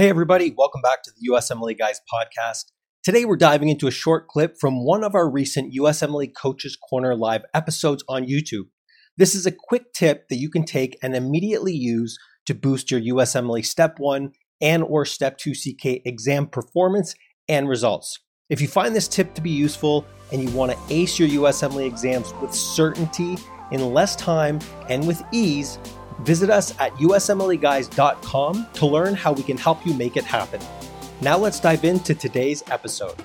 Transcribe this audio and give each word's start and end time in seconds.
Hey, 0.00 0.08
everybody, 0.08 0.54
welcome 0.56 0.80
back 0.80 1.02
to 1.02 1.10
the 1.10 1.28
USMLE 1.28 1.78
Guys 1.78 2.00
podcast. 2.10 2.72
Today, 3.02 3.26
we're 3.26 3.36
diving 3.36 3.68
into 3.68 3.86
a 3.86 3.90
short 3.90 4.28
clip 4.28 4.56
from 4.58 4.82
one 4.82 5.04
of 5.04 5.14
our 5.14 5.28
recent 5.28 5.74
USMLE 5.74 6.34
Coaches 6.34 6.74
Corner 6.74 7.14
Live 7.14 7.42
episodes 7.52 8.02
on 8.08 8.24
YouTube. 8.24 8.68
This 9.18 9.34
is 9.34 9.44
a 9.44 9.52
quick 9.52 9.92
tip 9.92 10.30
that 10.30 10.38
you 10.38 10.48
can 10.48 10.64
take 10.64 10.96
and 11.02 11.14
immediately 11.14 11.74
use 11.74 12.18
to 12.46 12.54
boost 12.54 12.90
your 12.90 13.02
USMLE 13.02 13.62
Step 13.62 13.98
1 13.98 14.32
and 14.62 14.82
or 14.84 15.04
Step 15.04 15.36
2 15.36 15.52
CK 15.52 16.00
exam 16.06 16.46
performance 16.46 17.14
and 17.46 17.68
results. 17.68 18.20
If 18.48 18.62
you 18.62 18.68
find 18.68 18.96
this 18.96 19.06
tip 19.06 19.34
to 19.34 19.42
be 19.42 19.50
useful 19.50 20.06
and 20.32 20.42
you 20.42 20.48
want 20.56 20.72
to 20.72 20.78
ace 20.88 21.18
your 21.18 21.28
USMLE 21.28 21.86
exams 21.86 22.32
with 22.40 22.54
certainty 22.54 23.36
in 23.70 23.92
less 23.92 24.16
time 24.16 24.60
and 24.88 25.06
with 25.06 25.22
ease, 25.30 25.78
Visit 26.24 26.50
us 26.50 26.78
at 26.78 26.92
usmleguys.com 26.96 28.66
to 28.74 28.86
learn 28.86 29.14
how 29.14 29.32
we 29.32 29.42
can 29.42 29.56
help 29.56 29.86
you 29.86 29.94
make 29.94 30.16
it 30.16 30.24
happen. 30.24 30.60
Now 31.22 31.38
let's 31.38 31.60
dive 31.60 31.84
into 31.84 32.14
today's 32.14 32.62
episode. 32.70 33.16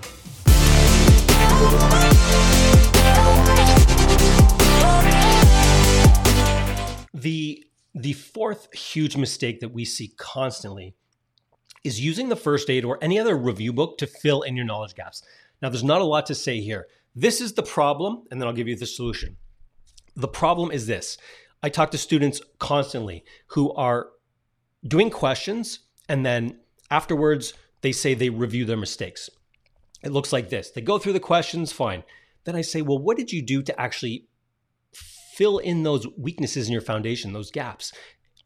The 7.13 7.65
the 7.93 8.13
fourth 8.13 8.73
huge 8.73 9.15
mistake 9.15 9.61
that 9.61 9.69
we 9.69 9.85
see 9.85 10.09
constantly 10.17 10.95
is 11.83 12.01
using 12.01 12.29
the 12.29 12.35
first 12.35 12.69
aid 12.69 12.83
or 12.83 12.97
any 13.01 13.17
other 13.19 13.37
review 13.37 13.71
book 13.71 13.97
to 13.99 14.07
fill 14.07 14.41
in 14.41 14.55
your 14.55 14.65
knowledge 14.65 14.95
gaps. 14.95 15.23
Now, 15.61 15.69
there's 15.69 15.83
not 15.83 16.01
a 16.01 16.05
lot 16.05 16.25
to 16.25 16.35
say 16.35 16.59
here. 16.59 16.87
This 17.15 17.39
is 17.39 17.53
the 17.53 17.63
problem, 17.63 18.23
and 18.29 18.41
then 18.41 18.47
I'll 18.47 18.53
give 18.53 18.67
you 18.67 18.75
the 18.75 18.85
solution. 18.85 19.37
The 20.15 20.27
problem 20.27 20.71
is 20.71 20.87
this 20.87 21.17
I 21.65 21.69
talk 21.69 21.89
to 21.91 21.97
students 21.97 22.41
constantly 22.59 23.25
who 23.47 23.73
are 23.73 24.09
doing 24.87 25.09
questions 25.09 25.79
and 26.07 26.23
then 26.23 26.59
afterwards 26.91 27.55
they 27.81 27.91
say 27.91 28.13
they 28.13 28.29
review 28.29 28.65
their 28.65 28.77
mistakes. 28.77 29.31
It 30.03 30.11
looks 30.11 30.31
like 30.31 30.49
this. 30.49 30.69
They 30.69 30.81
go 30.81 30.99
through 30.99 31.13
the 31.13 31.19
questions, 31.19 31.71
fine. 31.71 32.03
Then 32.43 32.55
I 32.55 32.61
say, 32.61 32.83
well, 32.83 32.99
what 32.99 33.17
did 33.17 33.31
you 33.31 33.41
do 33.41 33.63
to 33.63 33.81
actually 33.81 34.27
fill 34.93 35.57
in 35.57 35.81
those 35.81 36.05
weaknesses 36.15 36.67
in 36.67 36.71
your 36.71 36.83
foundation, 36.83 37.33
those 37.33 37.49
gaps? 37.49 37.91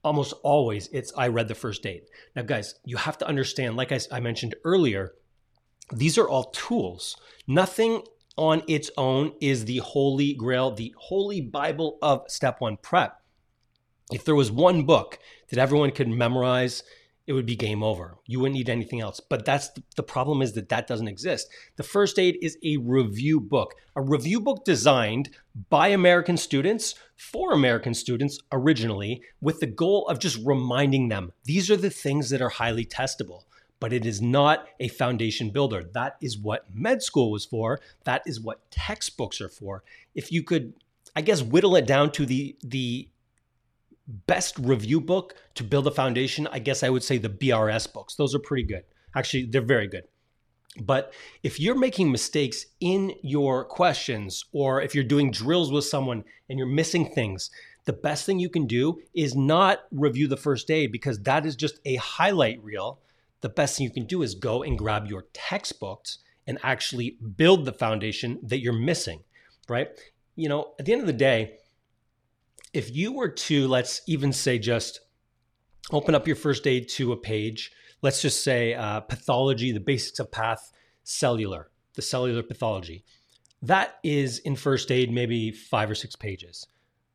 Almost 0.02 0.36
always 0.42 0.88
it's 0.94 1.11
I 1.17 1.28
read 1.28 1.50
the 1.50 1.56
first 1.56 1.86
aid. 1.86 2.04
Now, 2.38 2.44
guys, 2.44 2.76
you 2.86 2.95
have 2.95 3.17
to 3.17 3.28
understand, 3.28 3.76
like 3.76 3.92
I, 3.92 4.00
I 4.14 4.22
mentioned 4.22 4.56
earlier, 4.64 5.11
these 5.92 6.17
are 6.17 6.30
all 6.30 6.52
tools. 6.52 7.17
Nothing 7.48 8.02
on 8.40 8.64
its 8.70 8.90
own 8.95 9.34
is 9.42 9.66
the 9.66 9.80
holy 9.80 10.34
grail, 10.34 10.72
the 10.72 10.95
holy 10.98 11.42
Bible 11.42 11.98
of 12.02 12.23
step 12.30 12.62
one 12.62 12.78
prep. 12.78 13.22
If 14.14 14.23
there 14.23 14.34
was 14.34 14.50
one 14.50 14.84
book 14.84 15.20
that 15.50 15.59
everyone 15.59 15.92
could 15.92 16.08
memorize, 16.08 16.82
it 17.28 17.34
would 17.34 17.45
be 17.45 17.58
game 17.58 17.84
over. 17.84 18.17
You 18.26 18.40
wouldn't 18.40 18.56
need 18.56 18.70
anything 18.70 19.02
else. 19.02 19.20
But 19.20 19.44
that's 19.44 19.72
the 19.98 20.04
problem 20.04 20.42
is 20.42 20.54
that 20.54 20.70
that 20.70 20.88
doesn't 20.88 21.10
exist. 21.10 21.50
The 21.76 21.84
first 21.84 22.17
aid 22.17 22.38
is 22.42 22.58
a 22.64 22.78
review 22.78 23.42
book, 23.42 23.76
a 23.94 24.02
review 24.02 24.40
book 24.40 24.64
designed 24.64 25.32
by 25.70 25.90
American 25.90 26.38
students 26.38 26.95
for 27.17 27.52
American 27.52 27.94
students 27.94 28.40
originally 28.54 29.22
with 29.42 29.60
the 29.60 29.67
goal 29.67 30.08
of 30.08 30.17
just 30.17 30.40
reminding 30.45 31.10
them 31.10 31.34
these 31.44 31.70
are 31.70 31.78
the 31.78 31.90
things 31.90 32.30
that 32.30 32.42
are 32.42 32.50
highly 32.50 32.86
testable 32.86 33.44
but 33.80 33.94
it 33.94 34.06
is 34.06 34.22
not 34.22 34.68
a 34.80 34.88
foundation 34.88 35.50
builder. 35.50 35.84
That 35.94 36.18
is 36.22 36.38
what 36.38 36.66
med 36.74 37.02
school 37.02 37.32
was 37.32 37.46
for. 37.46 37.80
That 38.04 38.24
is 38.26 38.40
what 38.40 38.70
textbooks 38.72 39.42
are 39.42 39.50
for. 39.50 39.84
If 40.16 40.32
you 40.32 40.44
could, 40.44 40.74
I 41.16 41.22
guess, 41.22 41.42
whittle 41.42 41.76
it 41.76 41.88
down 41.88 42.12
to 42.14 42.26
the 42.26 42.58
the 42.64 43.10
best 44.08 44.58
review 44.58 45.00
book 45.00 45.36
to 45.56 45.64
build 45.64 45.88
a 45.88 45.92
foundation, 45.92 46.48
I 46.48 46.60
guess 46.60 46.84
I 46.84 46.90
would 46.90 47.04
say 47.04 47.18
the 47.18 47.30
BRS 47.30 47.92
books. 47.94 48.16
Those 48.16 48.34
are 48.34 48.40
pretty 48.40 48.64
good. 48.64 48.84
Actually, 49.16 49.46
they're 49.46 49.62
very 49.62 49.88
good. 49.88 50.04
But 50.80 51.14
if 51.44 51.60
you're 51.60 51.78
making 51.78 52.12
mistakes 52.12 52.66
in 52.80 53.14
your 53.22 53.66
questions, 53.66 54.46
or 54.52 54.82
if 54.82 54.94
you're 54.94 55.04
doing 55.04 55.32
drills 55.32 55.72
with 55.72 55.86
someone 55.86 56.23
and 56.48 56.58
you're 56.58 56.68
missing 56.68 57.12
things, 57.12 57.50
the 57.86 57.94
best 57.94 58.26
thing 58.26 58.39
you 58.39 58.50
can 58.50 58.68
do 58.68 59.00
is 59.14 59.36
not 59.36 59.80
review 59.92 60.28
the 60.28 60.38
first 60.38 60.70
aid 60.70 60.92
because 60.92 61.20
that 61.23 61.45
is 61.45 61.56
just 61.56 61.80
a 61.86 61.95
highlight 61.95 62.64
reel 62.64 63.00
the 63.42 63.50
best 63.50 63.77
thing 63.77 63.86
you 63.86 63.92
can 63.92 64.05
do 64.05 64.22
is 64.22 64.36
go 64.36 64.64
and 64.64 64.77
grab 64.77 65.08
your 65.08 65.26
textbooks 65.33 66.20
and 66.48 66.58
actually 66.64 67.17
build 67.36 67.66
the 67.66 67.73
foundation 67.73 68.39
that 68.44 68.60
you're 68.60 68.73
missing, 68.73 69.23
right? 69.67 69.89
You 70.36 70.50
know, 70.50 70.73
at 70.80 70.86
the 70.86 70.94
end 70.94 71.02
of 71.02 71.08
the 71.08 71.14
day, 71.14 71.58
if 72.73 72.95
you 72.95 73.14
were 73.14 73.30
to, 73.30 73.67
let's 73.67 74.02
even 74.08 74.33
say, 74.33 74.60
just 74.60 75.02
open 75.92 76.16
up 76.16 76.27
your 76.27 76.36
first 76.36 76.67
aid 76.67 76.89
to 76.89 77.11
a 77.11 77.17
page, 77.17 77.72
let's 78.02 78.22
just 78.22 78.44
say 78.44 78.73
uh, 78.73 79.00
pathology, 79.02 79.71
the 79.71 79.80
basics 79.80 80.20
of 80.20 80.32
path, 80.32 80.71
cellular, 81.04 81.70
the 81.95 82.02
cellular 82.02 82.44
pathology. 82.44 83.04
That 83.61 84.00
is 84.04 84.39
in 84.39 84.56
first 84.56 84.92
aid, 84.92 85.11
maybe 85.11 85.52
five 85.52 85.89
or 85.89 85.95
six 85.95 86.16
pages. 86.16 86.66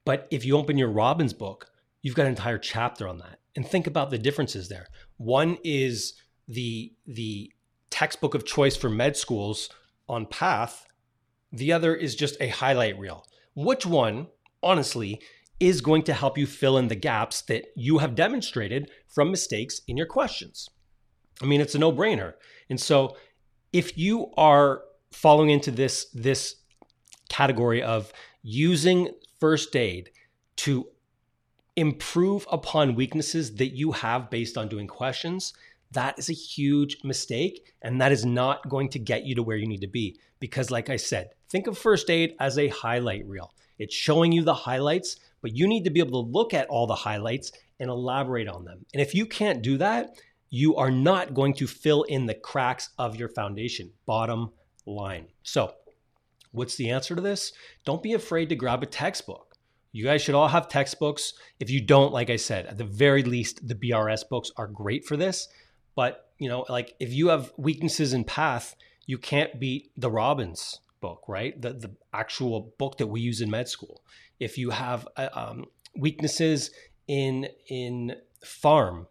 But 0.05 0.29
if 0.31 0.45
you 0.45 0.57
open 0.57 0.77
your 0.77 0.91
Robbins 0.91 1.33
book, 1.33 1.71
you've 2.05 2.15
got 2.15 2.27
an 2.27 2.33
entire 2.33 2.59
chapter 2.59 3.09
on 3.09 3.19
that. 3.19 3.41
And 3.57 3.67
think 3.67 3.89
about 3.89 4.11
the 4.11 4.19
differences 4.19 4.69
there. 4.69 4.87
One 5.17 5.59
is 5.65 6.15
the 6.47 6.93
the 7.07 7.51
textbook 7.91 8.35
of 8.35 8.45
choice 8.45 8.77
for 8.77 8.91
med 8.91 9.17
schools 9.17 9.71
on 10.09 10.27
path. 10.27 10.87
The 11.51 11.73
other 11.73 11.95
is 11.97 12.15
just 12.15 12.41
a 12.41 12.49
highlight 12.49 12.99
reel. 12.99 13.27
Which 13.55 13.87
one, 13.87 14.29
honestly, 14.63 15.21
is 15.59 15.81
going 15.81 16.03
to 16.03 16.13
help 16.13 16.37
you 16.37 16.47
fill 16.47 16.77
in 16.77 16.89
the 16.89 16.97
gaps 16.97 17.41
that 17.43 17.67
you 17.75 17.99
have 17.99 18.15
demonstrated 18.15 18.91
from 19.09 19.31
mistakes 19.31 19.81
in 19.87 19.97
your 19.97 20.07
questions? 20.07 20.69
I 21.41 21.47
mean, 21.47 21.61
it's 21.61 21.75
a 21.75 21.79
no-brainer. 21.79 22.35
And 22.69 22.79
so 22.81 23.17
if 23.73 23.97
you 23.97 24.31
are 24.37 24.83
falling 25.13 25.49
into 25.49 25.71
this 25.71 26.07
this 26.13 26.57
category 27.31 27.83
of 27.83 28.13
using 28.43 29.09
first 29.41 29.75
aid 29.75 30.11
to 30.57 30.89
improve 31.77 32.47
upon 32.51 32.95
weaknesses 32.95 33.57
that 33.57 33.75
you 33.77 33.93
have 33.93 34.31
based 34.31 34.57
on 34.57 34.69
doing 34.69 34.87
questions, 34.87 35.53
that 35.93 36.19
is 36.19 36.29
a 36.29 36.35
huge 36.35 36.99
mistake. 37.05 37.75
And 37.83 38.01
that 38.01 38.13
is 38.13 38.25
not 38.25 38.69
going 38.69 38.89
to 38.91 38.99
get 38.99 39.25
you 39.25 39.35
to 39.37 39.43
where 39.43 39.57
you 39.57 39.67
need 39.67 39.81
to 39.81 39.87
be. 39.87 40.19
Because, 40.41 40.71
like 40.71 40.91
I 40.91 40.97
said, 40.97 41.31
think 41.49 41.67
of 41.67 41.79
first 41.79 42.11
aid 42.11 42.35
as 42.41 42.59
a 42.59 42.69
highlight 42.69 43.27
reel. 43.27 43.55
It's 43.79 43.95
showing 43.95 44.33
you 44.33 44.43
the 44.43 44.55
highlights, 44.55 45.17
but 45.41 45.57
you 45.57 45.67
need 45.67 45.85
to 45.85 45.91
be 45.91 46.01
able 46.01 46.23
to 46.23 46.31
look 46.31 46.55
at 46.55 46.69
all 46.69 46.87
the 46.87 46.95
highlights 46.95 47.53
and 47.81 47.91
elaborate 47.91 48.49
on 48.49 48.65
them. 48.65 48.85
And 48.93 49.01
if 49.01 49.15
you 49.15 49.27
can't 49.27 49.63
do 49.63 49.79
that, 49.79 50.17
you 50.51 50.77
are 50.77 50.91
not 50.91 51.35
going 51.35 51.55
to 51.55 51.67
fill 51.67 52.05
in 52.05 52.27
the 52.27 52.35
cracks 52.35 52.91
of 52.99 53.17
your 53.17 53.29
foundation. 53.29 53.91
Bottom 54.07 54.53
line. 54.87 55.27
So, 55.43 55.75
what's 56.53 56.77
the 56.77 56.91
answer 56.91 57.17
to 57.17 57.21
this? 57.21 57.53
Don't 57.85 58.03
be 58.03 58.13
afraid 58.13 58.49
to 58.51 58.57
grab 58.57 58.83
a 58.83 58.87
textbook. 58.87 59.54
You 59.95 60.03
guys 60.03 60.23
should 60.23 60.35
all 60.35 60.49
have 60.49 60.69
textbooks. 60.69 61.35
If 61.61 61.71
you 61.71 61.81
don't, 61.81 62.13
like 62.13 62.29
I 62.29 62.35
said, 62.35 62.67
at 62.67 62.79
the 62.79 62.85
very 62.85 63.23
least, 63.23 63.69
the 63.69 63.77
BRS 63.77 64.29
books 64.29 64.51
are 64.57 64.67
great 64.67 65.05
for 65.05 65.17
this. 65.17 65.47
But, 65.95 66.33
you 66.37 66.49
know, 66.49 66.67
like 66.69 66.97
if 66.99 67.13
you 67.13 67.29
have 67.29 67.53
weaknesses 67.57 68.13
in 68.13 68.25
path, 68.25 68.75
you 69.07 69.19
can't 69.19 69.61
beat 69.61 69.93
the 69.97 70.11
Robbins 70.11 70.81
book, 71.01 71.23
right? 71.29 71.63
The, 71.63 71.75
the 71.75 71.95
actual 72.13 72.75
book 72.77 72.99
that 72.99 73.07
we 73.07 73.21
use 73.21 73.41
in 73.41 73.49
med 73.49 73.69
school. 73.69 74.03
If 74.41 74.59
you 74.59 74.71
have 74.71 75.07
uh, 75.17 75.29
um, 75.33 75.67
weaknesses 75.97 76.73
in 77.07 77.47
in 77.69 78.17
pharm, 78.45 79.07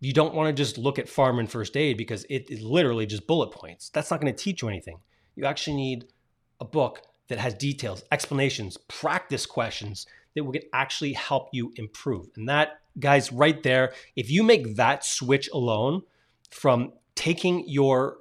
you 0.00 0.12
don't 0.12 0.34
want 0.34 0.48
to 0.48 0.60
just 0.60 0.78
look 0.78 0.98
at 0.98 1.06
pharm 1.06 1.38
and 1.38 1.48
first 1.48 1.76
aid 1.76 1.96
because 1.96 2.26
it 2.28 2.50
is 2.50 2.60
literally 2.60 3.06
just 3.06 3.28
bullet 3.28 3.52
points. 3.52 3.88
That's 3.90 4.10
not 4.10 4.20
going 4.20 4.34
to 4.34 4.42
teach 4.42 4.62
you 4.62 4.68
anything. 4.68 4.98
You 5.36 5.44
actually 5.44 5.76
need 5.76 6.06
a 6.60 6.64
book 6.64 7.02
that 7.28 7.38
has 7.38 7.54
details, 7.54 8.02
explanations, 8.10 8.76
practice 8.88 9.46
questions 9.46 10.06
that 10.34 10.44
will 10.44 10.54
actually 10.72 11.12
help 11.12 11.48
you 11.52 11.72
improve. 11.76 12.26
And 12.36 12.48
that, 12.48 12.80
guys, 12.98 13.32
right 13.32 13.62
there, 13.62 13.92
if 14.16 14.30
you 14.30 14.42
make 14.42 14.76
that 14.76 15.04
switch 15.04 15.48
alone 15.52 16.02
from 16.50 16.92
taking 17.14 17.68
your 17.68 18.18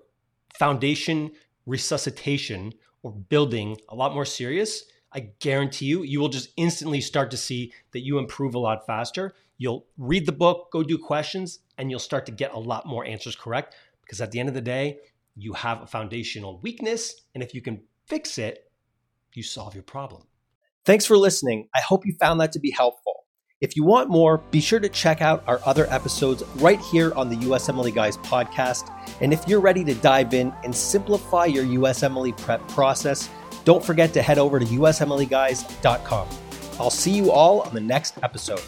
foundation 0.57 1.31
resuscitation 1.65 2.73
or 3.01 3.11
building 3.11 3.77
a 3.89 3.95
lot 3.95 4.13
more 4.13 4.25
serious, 4.25 4.85
I 5.11 5.29
guarantee 5.39 5.85
you, 5.85 6.03
you 6.03 6.19
will 6.19 6.29
just 6.29 6.49
instantly 6.57 7.01
start 7.01 7.31
to 7.31 7.37
see 7.37 7.71
that 7.91 8.01
you 8.01 8.17
improve 8.17 8.55
a 8.55 8.59
lot 8.59 8.85
faster. 8.85 9.33
You'll 9.57 9.85
read 9.97 10.25
the 10.25 10.31
book, 10.31 10.71
go 10.71 10.83
do 10.83 10.97
questions, 10.97 11.59
and 11.77 11.89
you'll 11.89 11.99
start 11.99 12.25
to 12.25 12.31
get 12.31 12.53
a 12.53 12.59
lot 12.59 12.85
more 12.85 13.05
answers 13.05 13.35
correct 13.35 13.75
because 14.01 14.21
at 14.21 14.31
the 14.31 14.39
end 14.39 14.49
of 14.49 14.55
the 14.55 14.61
day, 14.61 14.99
you 15.35 15.53
have 15.53 15.81
a 15.81 15.87
foundational 15.87 16.59
weakness. 16.61 17.21
And 17.33 17.43
if 17.43 17.53
you 17.53 17.61
can 17.61 17.81
fix 18.07 18.37
it, 18.37 18.71
you 19.33 19.43
solve 19.43 19.73
your 19.73 19.83
problem. 19.83 20.23
Thanks 20.85 21.05
for 21.05 21.17
listening. 21.17 21.69
I 21.73 21.79
hope 21.79 22.05
you 22.05 22.13
found 22.19 22.41
that 22.41 22.51
to 22.53 22.59
be 22.59 22.71
helpful. 22.71 23.23
If 23.61 23.77
you 23.77 23.85
want 23.85 24.09
more, 24.09 24.39
be 24.51 24.59
sure 24.59 24.81
to 24.81 24.89
check 24.89 25.21
out 25.21 25.41
our 25.47 25.61
other 25.65 25.87
episodes 25.89 26.43
right 26.55 26.81
here 26.81 27.13
on 27.13 27.29
the 27.29 27.37
USMLE 27.37 27.95
Guys 27.95 28.17
podcast. 28.17 28.93
And 29.21 29.31
if 29.31 29.47
you're 29.47 29.61
ready 29.61 29.85
to 29.85 29.93
dive 29.93 30.33
in 30.33 30.53
and 30.65 30.75
simplify 30.75 31.45
your 31.45 31.63
USMLE 31.63 32.37
prep 32.39 32.67
process, 32.67 33.29
don't 33.63 33.83
forget 33.83 34.11
to 34.13 34.21
head 34.21 34.37
over 34.37 34.59
to 34.59 34.65
usmleguys.com. 34.65 36.27
I'll 36.77 36.89
see 36.89 37.11
you 37.11 37.31
all 37.31 37.61
on 37.61 37.73
the 37.73 37.79
next 37.79 38.15
episode. 38.21 38.59